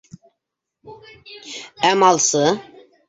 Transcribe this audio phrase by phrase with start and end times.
[1.91, 2.45] Ә малсы?